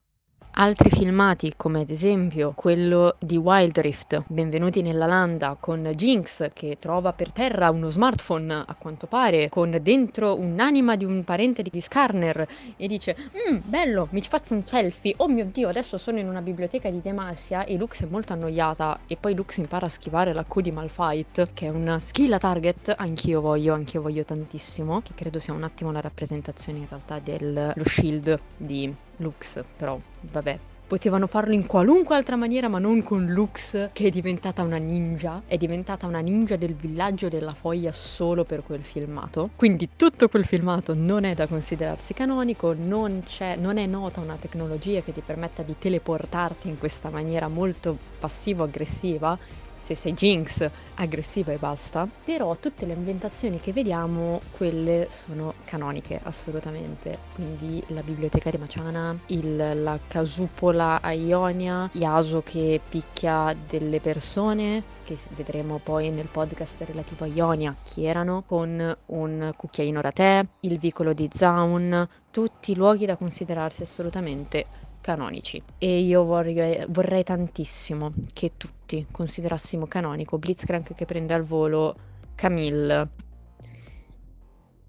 Altri 0.62 0.90
filmati, 0.90 1.54
come 1.56 1.80
ad 1.80 1.90
esempio 1.90 2.52
quello 2.54 3.16
di 3.18 3.38
Wild 3.38 3.80
Rift, 3.80 4.26
Benvenuti 4.28 4.82
nella 4.82 5.06
landa, 5.06 5.56
con 5.58 5.90
Jinx 5.96 6.52
che 6.52 6.76
trova 6.82 7.14
per 7.14 7.32
terra 7.32 7.70
uno 7.70 7.88
smartphone, 7.88 8.66
a 8.68 8.76
quanto 8.78 9.08
pare, 9.08 9.48
con 9.48 9.80
dentro 9.82 10.38
un'anima 10.38 10.98
di 10.98 11.06
un 11.06 11.24
parente 11.24 11.62
di 11.64 11.80
Skarner 11.80 12.46
e 12.76 12.88
dice 12.88 13.16
Mmm, 13.50 13.60
bello, 13.64 14.10
mi 14.12 14.20
faccio 14.20 14.54
un 14.54 14.66
selfie, 14.66 15.14
oh 15.20 15.30
mio 15.30 15.46
dio, 15.46 15.70
adesso 15.70 15.98
sono 15.98 16.20
in 16.20 16.28
una 16.28 16.42
biblioteca 16.42 16.90
di 16.90 17.00
Demacia 17.00 17.64
e 17.64 17.78
Lux 17.78 18.04
è 18.04 18.08
molto 18.10 18.34
annoiata. 18.34 19.00
E 19.08 19.16
poi 19.16 19.36
Lux 19.36 19.56
impara 19.60 19.86
a 19.86 19.90
schivare 19.90 20.34
la 20.34 20.44
Q 20.44 20.60
di 20.60 20.72
Malfight, 20.72 21.54
che 21.54 21.68
è 21.68 21.70
una 21.70 22.02
skill 22.02 22.34
a 22.34 22.38
target, 22.38 22.94
anch'io 22.98 23.40
voglio, 23.40 23.74
anch'io 23.74 24.02
voglio 24.02 24.26
tantissimo, 24.26 25.00
che 25.04 25.14
credo 25.16 25.40
sia 25.40 25.54
un 25.54 25.64
attimo 25.64 25.94
la 25.94 26.02
rappresentazione 26.02 26.80
in 26.80 26.88
realtà 26.90 27.20
dello 27.20 27.72
shield 27.86 28.38
di 28.58 28.94
Lux, 29.20 29.62
però 29.76 30.00
vabbè. 30.22 30.60
Potevano 30.90 31.28
farlo 31.28 31.54
in 31.54 31.68
qualunque 31.68 32.16
altra 32.16 32.36
maniera, 32.36 32.68
ma 32.68 32.80
non 32.80 33.04
con 33.04 33.28
Lux, 33.28 33.90
che 33.94 34.08
è 34.08 34.10
diventata 34.10 34.64
una 34.64 34.78
ninja. 34.78 35.44
È 35.46 35.56
diventata 35.56 36.08
una 36.08 36.20
ninja 36.20 36.56
del 36.56 36.74
villaggio 36.74 37.30
della 37.30 37.54
foglia 37.54 37.92
solo 37.92 38.44
per 38.44 38.64
quel 38.64 38.82
filmato. 38.82 39.52
Quindi 39.56 39.90
tutto 39.96 40.30
quel 40.30 40.46
filmato 40.46 40.96
non 40.96 41.26
è 41.26 41.36
da 41.36 41.46
considerarsi 41.46 42.16
canonico, 42.16 42.74
non, 42.74 43.24
non 43.58 43.78
è 43.78 43.86
nota 43.86 44.20
una 44.20 44.38
tecnologia 44.38 45.02
che 45.02 45.14
ti 45.14 45.22
permetta 45.22 45.62
di 45.62 45.76
teleportarti 45.78 46.68
in 46.68 46.80
questa 46.80 47.12
maniera 47.12 47.48
molto 47.48 47.96
passivo-aggressiva 48.18 49.38
se 49.80 49.96
sei 49.96 50.14
Jinx 50.14 50.70
aggressiva 50.96 51.52
e 51.52 51.58
basta, 51.58 52.08
però 52.24 52.56
tutte 52.58 52.86
le 52.86 52.94
ambientazioni 52.94 53.60
che 53.60 53.72
vediamo, 53.72 54.42
quelle 54.52 55.08
sono 55.10 55.54
canoniche 55.66 56.20
assolutamente, 56.22 57.18
quindi 57.34 57.82
la 57.88 58.02
biblioteca 58.02 58.50
di 58.50 58.58
Maciana, 58.58 59.18
il, 59.28 59.82
la 59.82 60.00
casupola 60.08 61.02
a 61.02 61.12
Ionia, 61.12 61.90
Yasuo 61.94 62.42
che 62.44 62.80
picchia 62.88 63.56
delle 63.68 64.00
persone, 64.00 64.84
che 65.04 65.18
vedremo 65.36 65.80
poi 65.82 66.12
nel 66.12 66.28
podcast 66.28 66.84
relativo 66.84 67.24
a 67.24 67.28
Ionia, 67.28 67.76
chi 67.84 68.06
erano, 68.06 68.44
con 68.46 68.96
un 69.08 69.54
cucchiaino 69.56 70.02
da 70.02 70.12
tè, 70.12 70.46
il 70.62 70.78
vicolo 70.78 71.14
di 71.14 71.28
Zaun, 71.32 72.08
tutti 72.30 72.76
luoghi 72.76 73.06
da 73.06 73.16
considerarsi 73.16 73.82
assolutamente 73.82 74.66
canonici. 75.02 75.62
E 75.78 76.00
io 76.00 76.24
vorrei, 76.24 76.86
vorrei 76.90 77.24
tantissimo 77.24 78.14
che 78.34 78.54
tutti 78.58 79.06
considerassimo 79.12 79.86
canonico 79.88 80.38
Blitzcrank 80.38 80.94
che 80.94 81.06
prende 81.06 81.34
al 81.34 81.44
volo 81.44 81.96
Camille. 82.36 83.10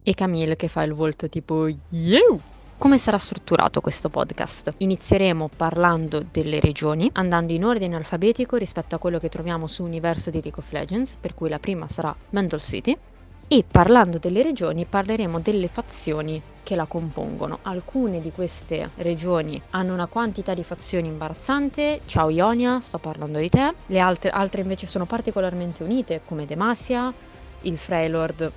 E 0.02 0.14
Camille 0.14 0.56
che 0.56 0.68
fa 0.68 0.82
il 0.82 0.94
volto 0.94 1.28
tipo 1.28 1.68
you 1.90 2.40
come 2.80 2.96
sarà 2.96 3.18
strutturato 3.18 3.82
questo 3.82 4.08
podcast? 4.08 4.72
Inizieremo 4.78 5.50
parlando 5.54 6.24
delle 6.32 6.60
regioni, 6.60 7.10
andando 7.12 7.52
in 7.52 7.62
ordine 7.62 7.94
alfabetico 7.94 8.56
rispetto 8.56 8.94
a 8.94 8.98
quello 8.98 9.18
che 9.18 9.28
troviamo 9.28 9.66
su 9.66 9.84
Universo 9.84 10.30
di 10.30 10.40
League 10.40 10.62
of 10.62 10.72
Legends, 10.72 11.16
per 11.20 11.34
cui 11.34 11.50
la 11.50 11.58
prima 11.58 11.88
sarà 11.90 12.16
Mandel 12.30 12.62
City, 12.62 12.96
E 13.52 13.64
parlando 13.68 14.18
delle 14.18 14.44
regioni 14.44 14.84
parleremo 14.84 15.40
delle 15.40 15.66
fazioni 15.66 16.40
che 16.62 16.76
la 16.76 16.86
compongono. 16.86 17.58
Alcune 17.62 18.20
di 18.20 18.30
queste 18.30 18.90
regioni 18.98 19.60
hanno 19.70 19.92
una 19.92 20.06
quantità 20.06 20.54
di 20.54 20.62
fazioni 20.62 21.08
imbarazzante, 21.08 22.02
ciao 22.06 22.30
Ionia, 22.30 22.78
sto 22.78 22.98
parlando 22.98 23.40
di 23.40 23.48
te, 23.48 23.74
le 23.86 23.98
altre, 23.98 24.30
altre 24.30 24.62
invece 24.62 24.86
sono 24.86 25.04
particolarmente 25.04 25.82
unite 25.82 26.20
come 26.24 26.46
Demacia, 26.46 27.12
il 27.62 27.76
Freylord 27.76 28.52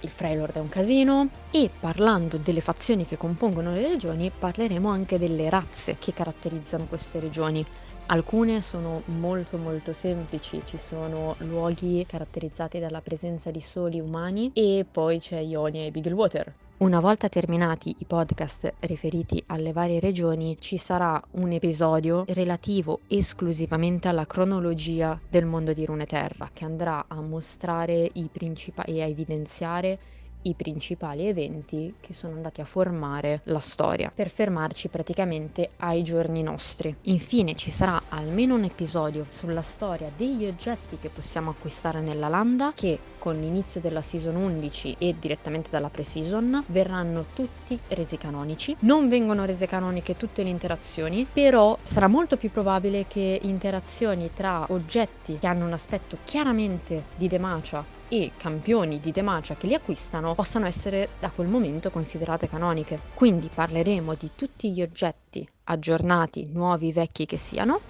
il 0.00 0.08
Freylord 0.08 0.54
è 0.54 0.60
un 0.60 0.68
casino 0.68 1.28
e 1.50 1.68
parlando 1.78 2.38
delle 2.38 2.60
fazioni 2.60 3.04
che 3.04 3.16
compongono 3.16 3.72
le 3.72 3.88
regioni 3.88 4.30
parleremo 4.30 4.88
anche 4.88 5.18
delle 5.18 5.50
razze 5.50 5.96
che 5.98 6.14
caratterizzano 6.14 6.84
queste 6.84 7.18
regioni. 7.18 7.66
Alcune 8.10 8.62
sono 8.62 9.02
molto 9.08 9.58
molto 9.58 9.92
semplici, 9.92 10.62
ci 10.64 10.78
sono 10.78 11.36
luoghi 11.40 12.06
caratterizzati 12.06 12.78
dalla 12.78 13.02
presenza 13.02 13.50
di 13.50 13.60
soli 13.60 14.00
umani 14.00 14.50
e 14.54 14.86
poi 14.90 15.20
c'è 15.20 15.40
Ionia 15.40 15.84
e 15.84 15.90
Biglewater. 15.90 16.54
Una 16.78 17.00
volta 17.00 17.28
terminati 17.28 17.94
i 17.98 18.06
podcast 18.06 18.72
riferiti 18.80 19.42
alle 19.48 19.72
varie 19.72 20.00
regioni, 20.00 20.56
ci 20.58 20.78
sarà 20.78 21.22
un 21.32 21.52
episodio 21.52 22.24
relativo 22.28 23.00
esclusivamente 23.08 24.08
alla 24.08 24.24
cronologia 24.24 25.20
del 25.28 25.44
mondo 25.44 25.74
di 25.74 25.84
Runeterra, 25.84 26.48
che 26.50 26.64
andrà 26.64 27.04
a 27.08 27.20
mostrare 27.20 28.08
i 28.10 28.30
principali 28.32 28.98
e 28.98 29.02
a 29.02 29.06
evidenziare 29.06 29.98
i 30.42 30.54
principali 30.54 31.26
eventi 31.26 31.96
che 32.00 32.14
sono 32.14 32.34
andati 32.34 32.60
a 32.60 32.64
formare 32.64 33.40
la 33.44 33.58
storia, 33.58 34.10
per 34.14 34.30
fermarci 34.30 34.88
praticamente 34.88 35.74
ai 35.78 36.02
giorni 36.02 36.42
nostri. 36.42 36.96
Infine 37.02 37.54
ci 37.54 37.70
sarà 37.70 38.06
almeno 38.08 38.54
un 38.54 38.64
episodio 38.64 39.26
sulla 39.30 39.62
storia 39.62 40.10
degli 40.10 40.46
oggetti 40.46 40.98
che 40.98 41.10
possiamo 41.10 41.50
acquistare 41.50 42.00
nella 42.00 42.28
landa, 42.28 42.72
che 42.74 43.02
con 43.28 43.38
l'inizio 43.40 43.78
della 43.78 44.00
season 44.00 44.36
11 44.36 44.96
e 44.98 45.14
direttamente 45.18 45.68
dalla 45.68 45.90
pre-season 45.90 46.64
verranno 46.68 47.26
tutti 47.34 47.78
resi 47.88 48.16
canonici. 48.16 48.74
Non 48.80 49.10
vengono 49.10 49.44
rese 49.44 49.66
canoniche 49.66 50.16
tutte 50.16 50.42
le 50.42 50.48
interazioni, 50.48 51.26
però 51.30 51.76
sarà 51.82 52.08
molto 52.08 52.38
più 52.38 52.50
probabile 52.50 53.06
che 53.06 53.38
interazioni 53.42 54.30
tra 54.32 54.64
oggetti 54.70 55.36
che 55.38 55.46
hanno 55.46 55.66
un 55.66 55.74
aspetto 55.74 56.16
chiaramente 56.24 57.04
di 57.16 57.28
Demacia 57.28 57.84
e 58.08 58.30
campioni 58.34 58.98
di 58.98 59.10
Demacia 59.10 59.56
che 59.56 59.66
li 59.66 59.74
acquistano 59.74 60.34
possano 60.34 60.64
essere 60.64 61.10
da 61.20 61.30
quel 61.30 61.48
momento 61.48 61.90
considerate 61.90 62.48
canoniche. 62.48 62.98
Quindi 63.12 63.50
parleremo 63.52 64.14
di 64.14 64.30
tutti 64.34 64.70
gli 64.70 64.80
oggetti 64.80 65.46
aggiornati, 65.64 66.48
nuovi, 66.50 66.92
vecchi 66.92 67.26
che 67.26 67.36
siano, 67.36 67.80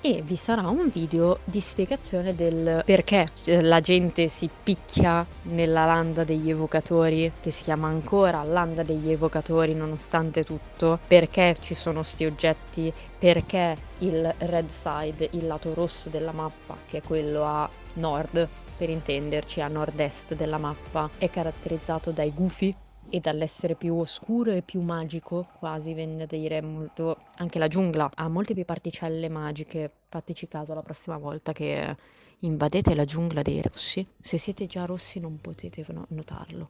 e 0.00 0.22
vi 0.22 0.36
sarà 0.36 0.68
un 0.68 0.88
video 0.88 1.40
di 1.44 1.60
spiegazione 1.60 2.34
del 2.34 2.82
perché 2.84 3.26
la 3.60 3.80
gente 3.80 4.28
si 4.28 4.48
picchia 4.62 5.26
nella 5.42 5.84
landa 5.84 6.24
degli 6.24 6.50
evocatori, 6.50 7.32
che 7.40 7.50
si 7.50 7.64
chiama 7.64 7.88
ancora 7.88 8.42
landa 8.44 8.82
degli 8.82 9.10
evocatori 9.10 9.74
nonostante 9.74 10.44
tutto, 10.44 10.98
perché 11.06 11.56
ci 11.60 11.74
sono 11.74 12.02
sti 12.02 12.24
oggetti, 12.24 12.92
perché 13.18 13.76
il 13.98 14.32
red 14.38 14.68
side, 14.68 15.28
il 15.32 15.46
lato 15.46 15.74
rosso 15.74 16.08
della 16.08 16.32
mappa, 16.32 16.76
che 16.86 16.98
è 16.98 17.02
quello 17.02 17.44
a 17.44 17.68
nord, 17.94 18.48
per 18.76 18.90
intenderci 18.90 19.60
a 19.60 19.66
nord-est 19.66 20.34
della 20.36 20.58
mappa, 20.58 21.10
è 21.18 21.28
caratterizzato 21.28 22.12
dai 22.12 22.32
gufi 22.32 22.74
e 23.10 23.20
dall'essere 23.20 23.74
più 23.74 23.96
oscuro 23.96 24.52
e 24.52 24.62
più 24.62 24.80
magico, 24.80 25.48
quasi 25.58 25.94
venne 25.94 26.24
a 26.24 26.26
dire 26.26 26.60
molto. 26.60 27.18
Anche 27.36 27.58
la 27.58 27.68
giungla 27.68 28.10
ha 28.14 28.28
molte 28.28 28.54
più 28.54 28.64
particelle 28.64 29.28
magiche. 29.28 29.90
Fateci 30.08 30.48
caso 30.48 30.74
la 30.74 30.82
prossima 30.82 31.18
volta 31.18 31.52
che 31.52 31.96
invadete 32.40 32.94
la 32.94 33.04
giungla 33.04 33.42
dei 33.42 33.62
rossi. 33.62 34.06
Se 34.20 34.38
siete 34.38 34.66
già 34.66 34.84
rossi 34.84 35.20
non 35.20 35.40
potete 35.40 35.84
notarlo 36.08 36.68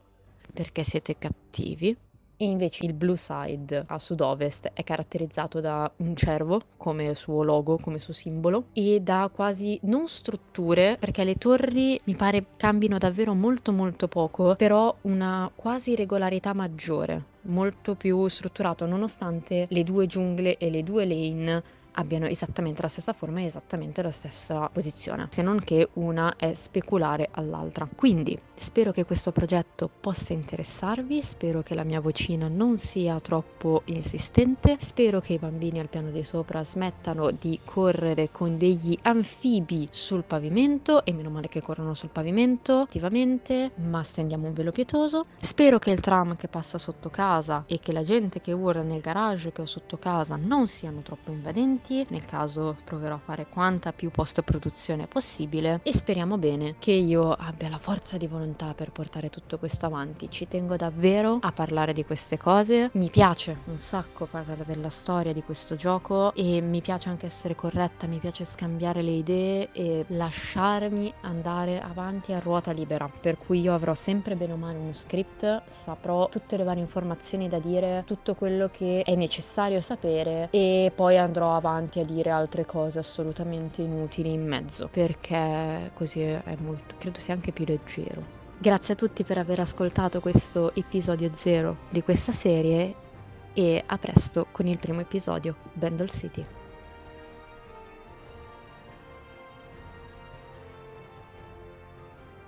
perché 0.51 0.83
siete 0.83 1.17
cattivi 1.17 1.95
e 2.41 2.45
invece 2.45 2.85
il 2.85 2.93
Blue 2.93 3.17
Side 3.17 3.83
a 3.85 3.99
sud-ovest 3.99 4.71
è 4.73 4.81
caratterizzato 4.81 5.59
da 5.59 5.91
un 5.97 6.15
cervo 6.15 6.61
come 6.77 7.13
suo 7.13 7.43
logo, 7.43 7.77
come 7.81 7.97
suo 7.99 8.13
simbolo 8.13 8.67
e 8.71 9.01
da 9.01 9.29
quasi 9.31 9.77
non 9.83 10.07
strutture 10.07 10.95
perché 10.97 11.25
le 11.25 11.35
torri 11.35 11.99
mi 12.05 12.15
pare 12.15 12.45
cambino 12.55 12.97
davvero 12.97 13.33
molto 13.33 13.73
molto 13.73 14.07
poco, 14.07 14.55
però 14.55 14.95
una 15.01 15.51
quasi 15.53 15.95
regolarità 15.95 16.53
maggiore, 16.53 17.23
molto 17.41 17.95
più 17.95 18.25
strutturato 18.27 18.85
nonostante 18.85 19.65
le 19.67 19.83
due 19.83 20.05
giungle 20.05 20.55
e 20.55 20.69
le 20.69 20.81
due 20.81 21.05
lane 21.05 21.63
abbiano 21.99 22.27
esattamente 22.27 22.81
la 22.81 22.87
stessa 22.87 23.13
forma 23.13 23.41
e 23.41 23.45
esattamente 23.45 24.01
la 24.01 24.11
stessa 24.11 24.69
posizione, 24.71 25.27
se 25.29 25.41
non 25.41 25.59
che 25.59 25.89
una 25.93 26.35
è 26.37 26.53
speculare 26.53 27.27
all'altra. 27.31 27.87
Quindi 27.93 28.39
spero 28.55 28.91
che 28.91 29.03
questo 29.03 29.31
progetto 29.31 29.89
possa 29.99 30.33
interessarvi, 30.33 31.21
spero 31.21 31.61
che 31.61 31.75
la 31.75 31.83
mia 31.83 31.99
vocina 31.99 32.47
non 32.47 32.77
sia 32.77 33.19
troppo 33.19 33.81
insistente, 33.85 34.77
spero 34.79 35.19
che 35.19 35.33
i 35.33 35.39
bambini 35.39 35.79
al 35.79 35.89
piano 35.89 36.09
di 36.09 36.23
sopra 36.23 36.63
smettano 36.63 37.31
di 37.31 37.59
correre 37.65 38.31
con 38.31 38.57
degli 38.57 38.97
anfibi 39.03 39.87
sul 39.91 40.23
pavimento 40.23 41.03
e 41.03 41.11
meno 41.11 41.29
male 41.29 41.49
che 41.49 41.61
corrono 41.61 41.93
sul 41.93 42.09
pavimento 42.09 42.79
attivamente, 42.79 43.71
ma 43.75 44.03
stendiamo 44.03 44.47
un 44.47 44.53
velo 44.53 44.71
pietoso. 44.71 45.23
Spero 45.41 45.79
che 45.79 45.91
il 45.91 45.99
tram 45.99 46.35
che 46.37 46.47
passa 46.47 46.77
sotto 46.77 47.09
casa 47.09 47.63
e 47.67 47.79
che 47.79 47.91
la 47.91 48.03
gente 48.03 48.39
che 48.39 48.53
urla 48.53 48.83
nel 48.83 49.01
garage 49.01 49.51
che 49.51 49.61
ho 49.61 49.65
sotto 49.65 49.97
casa 49.97 50.37
non 50.37 50.67
siano 50.67 51.01
troppo 51.01 51.31
invadenti 51.31 51.88
avanti, 51.89 52.05
nel 52.09 52.25
caso 52.25 52.77
proverò 52.83 53.15
a 53.15 53.19
fare 53.19 53.47
quanta 53.47 53.91
più 53.91 54.11
post 54.11 54.41
produzione 54.43 55.07
possibile 55.07 55.79
e 55.83 55.93
speriamo 55.93 56.37
bene 56.37 56.75
che 56.79 56.91
io 56.91 57.31
abbia 57.31 57.69
la 57.69 57.77
forza 57.77 58.17
di 58.17 58.27
volontà 58.27 58.73
per 58.73 58.91
portare 58.91 59.29
tutto 59.29 59.57
questo 59.57 59.87
avanti. 59.87 60.29
Ci 60.29 60.47
tengo 60.47 60.75
davvero 60.75 61.39
a 61.41 61.51
parlare 61.51 61.93
di 61.93 62.05
queste 62.05 62.37
cose, 62.37 62.91
mi 62.93 63.09
piace 63.09 63.57
un 63.65 63.77
sacco 63.77 64.25
parlare 64.25 64.63
della 64.65 64.89
storia 64.89 65.33
di 65.33 65.41
questo 65.41 65.75
gioco 65.75 66.33
e 66.33 66.61
mi 66.61 66.81
piace 66.81 67.09
anche 67.09 67.25
essere 67.25 67.55
corretta, 67.55 68.07
mi 68.07 68.19
piace 68.19 68.45
scambiare 68.45 69.01
le 69.01 69.11
idee 69.11 69.69
e 69.71 70.05
lasciarmi 70.07 71.13
andare 71.21 71.81
avanti 71.81 72.33
a 72.33 72.39
ruota 72.39 72.71
libera, 72.71 73.09
per 73.09 73.37
cui 73.37 73.61
io 73.61 73.73
avrò 73.73 73.93
sempre 73.95 74.35
bene 74.35 74.53
o 74.53 74.57
male 74.57 74.77
uno 74.77 74.93
script, 74.93 75.63
saprò 75.65 76.29
tutte 76.29 76.57
le 76.57 76.63
varie 76.63 76.81
informazioni 76.81 77.47
da 77.47 77.59
dire, 77.59 78.03
tutto 78.05 78.35
quello 78.35 78.69
che 78.71 79.01
è 79.03 79.15
necessario 79.15 79.81
sapere 79.81 80.49
e 80.51 80.91
poi 80.93 81.17
andrò 81.17 81.55
avanti 81.55 81.78
avanti 81.79 81.99
a 81.99 82.05
dire 82.05 82.29
altre 82.29 82.65
cose 82.65 82.99
assolutamente 82.99 83.81
inutili 83.81 84.31
in 84.33 84.45
mezzo, 84.45 84.89
perché 84.91 85.91
così 85.93 86.21
è 86.21 86.55
molto, 86.59 86.95
credo 86.97 87.19
sia 87.19 87.33
anche 87.33 87.51
più 87.51 87.65
leggero. 87.65 88.37
Grazie 88.57 88.93
a 88.93 88.97
tutti 88.97 89.23
per 89.23 89.37
aver 89.37 89.61
ascoltato 89.61 90.19
questo 90.19 90.75
episodio 90.75 91.29
zero 91.33 91.77
di 91.89 92.03
questa 92.03 92.33
serie 92.33 92.93
e 93.53 93.81
a 93.85 93.97
presto 93.97 94.47
con 94.51 94.67
il 94.67 94.77
primo 94.77 94.99
episodio, 94.99 95.55
Bandle 95.73 96.07
City. 96.09 96.45